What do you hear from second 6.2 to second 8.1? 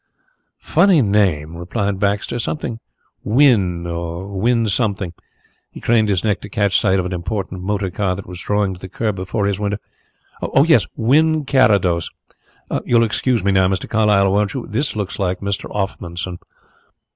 neck to catch sight of an important motor